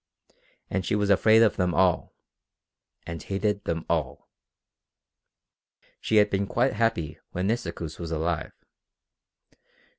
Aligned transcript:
And 0.71 0.83
she 0.83 0.95
was 0.95 1.11
afraid 1.11 1.43
of 1.43 1.57
them 1.57 1.75
all, 1.75 2.15
and 3.05 3.21
hated 3.21 3.65
them 3.65 3.85
all. 3.87 4.27
She 5.99 6.15
had 6.15 6.31
been 6.31 6.47
quite 6.47 6.73
happy 6.73 7.19
when 7.33 7.45
Nisikoos 7.45 7.99
was 7.99 8.09
alive. 8.09 8.51